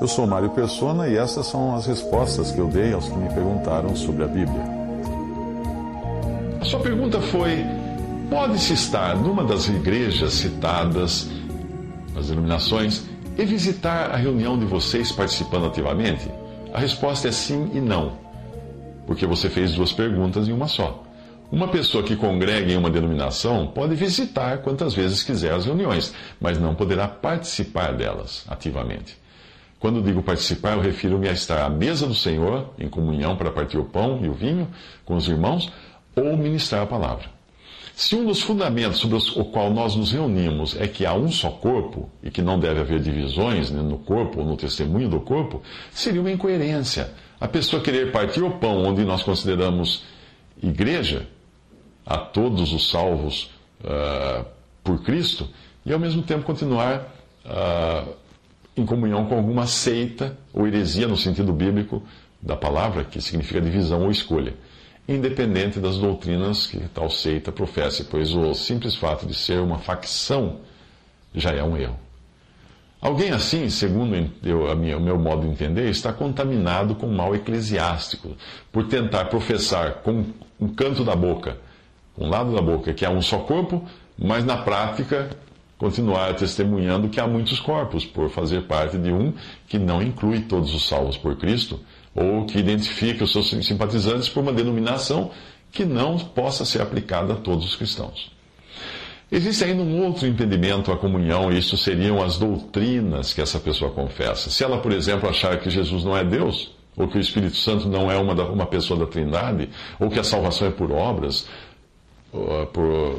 [0.00, 3.28] Eu sou Mário Persona e essas são as respostas que eu dei aos que me
[3.32, 4.64] perguntaram sobre a Bíblia.
[6.60, 7.64] A sua pergunta foi:
[8.28, 11.30] pode-se estar numa das igrejas citadas
[12.14, 13.04] nas denominações
[13.38, 16.28] e visitar a reunião de vocês participando ativamente?
[16.74, 18.12] A resposta é sim e não,
[19.06, 21.04] porque você fez duas perguntas em uma só.
[21.52, 26.58] Uma pessoa que congrega em uma denominação pode visitar quantas vezes quiser as reuniões, mas
[26.58, 29.21] não poderá participar delas ativamente.
[29.82, 33.76] Quando digo participar, eu refiro-me a estar à mesa do Senhor, em comunhão para partir
[33.78, 34.68] o pão e o vinho
[35.04, 35.72] com os irmãos,
[36.14, 37.28] ou ministrar a palavra.
[37.96, 41.50] Se um dos fundamentos sobre o qual nós nos reunimos é que há um só
[41.50, 46.20] corpo e que não deve haver divisões no corpo ou no testemunho do corpo, seria
[46.20, 47.10] uma incoerência
[47.42, 50.04] a pessoa querer partir o pão onde nós consideramos
[50.62, 51.26] igreja
[52.06, 54.46] a todos os salvos uh,
[54.84, 55.48] por Cristo
[55.84, 57.12] e ao mesmo tempo continuar
[57.44, 58.14] uh,
[58.76, 62.02] em comunhão com alguma seita ou heresia no sentido bíblico
[62.40, 64.54] da palavra, que significa divisão ou escolha,
[65.08, 70.60] independente das doutrinas que tal seita professe, pois o simples fato de ser uma facção
[71.34, 71.98] já é um erro.
[73.00, 74.14] Alguém assim, segundo
[74.44, 78.36] eu, minha, o meu modo de entender, está contaminado com mal eclesiástico,
[78.70, 80.24] por tentar professar com
[80.60, 81.58] um canto da boca
[82.16, 83.84] um lado da boca que há um só corpo,
[84.18, 85.30] mas na prática
[85.82, 89.32] continuar testemunhando que há muitos corpos, por fazer parte de um
[89.66, 91.80] que não inclui todos os salvos por Cristo,
[92.14, 95.32] ou que identifica os seus simpatizantes por uma denominação
[95.72, 98.30] que não possa ser aplicada a todos os cristãos.
[99.28, 103.90] Existe ainda um outro impedimento à comunhão, e isso seriam as doutrinas que essa pessoa
[103.90, 104.50] confessa.
[104.50, 107.88] Se ela, por exemplo, achar que Jesus não é Deus, ou que o Espírito Santo
[107.88, 111.48] não é uma, uma pessoa da Trindade, ou que a salvação é por obras,
[112.72, 113.18] por,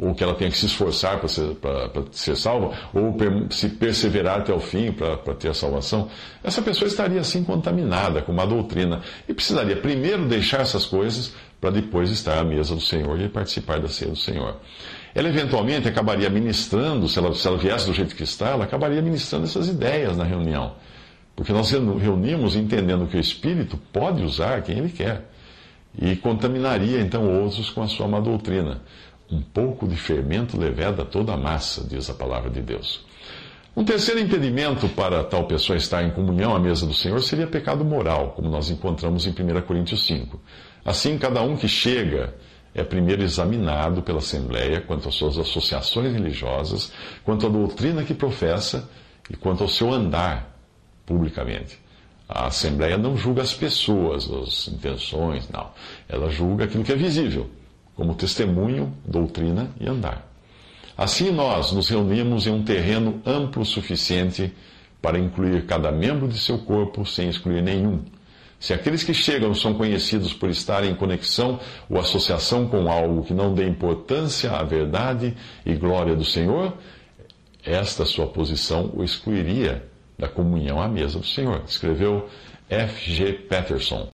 [0.00, 1.56] ou que ela tenha que se esforçar para ser,
[2.10, 3.14] ser salva, ou
[3.50, 6.08] se perseverar até o fim para ter a salvação,
[6.42, 11.70] essa pessoa estaria assim contaminada com uma doutrina e precisaria primeiro deixar essas coisas para
[11.70, 14.56] depois estar à mesa do Senhor e participar da ceia do Senhor.
[15.14, 19.02] Ela eventualmente acabaria ministrando, se ela, se ela viesse do jeito que está, ela acabaria
[19.02, 20.76] ministrando essas ideias na reunião.
[21.36, 25.26] Porque nós reunimos entendendo que o Espírito pode usar quem ele quer
[26.00, 28.80] e contaminaria então outros com a sua má doutrina.
[29.30, 33.04] Um pouco de fermento leveda toda a massa, diz a palavra de Deus.
[33.76, 37.84] Um terceiro impedimento para tal pessoa estar em comunhão à mesa do Senhor seria pecado
[37.84, 40.40] moral, como nós encontramos em 1 Coríntios 5.
[40.84, 42.34] Assim, cada um que chega
[42.74, 46.92] é primeiro examinado pela Assembleia quanto às suas associações religiosas,
[47.24, 48.88] quanto à doutrina que professa
[49.28, 50.56] e quanto ao seu andar
[51.06, 51.78] publicamente.
[52.28, 55.70] A Assembleia não julga as pessoas, as intenções, não.
[56.08, 57.48] Ela julga aquilo que é visível,
[58.00, 60.26] como testemunho, doutrina e andar.
[60.96, 64.54] Assim nós nos reunimos em um terreno amplo o suficiente
[65.02, 68.02] para incluir cada membro de seu corpo sem excluir nenhum.
[68.58, 73.34] Se aqueles que chegam são conhecidos por estarem em conexão ou associação com algo que
[73.34, 75.36] não dê importância à verdade
[75.66, 76.72] e glória do Senhor,
[77.62, 79.86] esta sua posição o excluiria
[80.18, 81.64] da comunhão à mesa do Senhor.
[81.66, 82.30] Escreveu
[82.66, 83.10] F.
[83.10, 83.34] G.
[83.34, 84.08] Patterson.